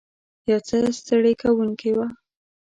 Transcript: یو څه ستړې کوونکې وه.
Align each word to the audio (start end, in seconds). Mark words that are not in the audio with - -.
یو 0.49 0.59
څه 0.67 0.77
ستړې 0.99 1.33
کوونکې 1.41 1.91
وه. 1.97 2.07